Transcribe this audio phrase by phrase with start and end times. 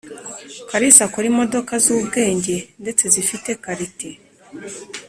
[0.69, 4.09] Kalisa akora imodoka z’ubwenge ndetse zifite qualite